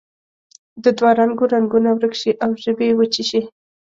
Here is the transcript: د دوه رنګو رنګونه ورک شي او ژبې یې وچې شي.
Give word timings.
د 0.83 0.85
دوه 0.97 1.11
رنګو 1.19 1.45
رنګونه 1.53 1.89
ورک 1.93 2.13
شي 2.21 2.31
او 2.43 2.51
ژبې 2.63 2.85
یې 2.89 2.97
وچې 2.99 3.23
شي. 3.29 3.41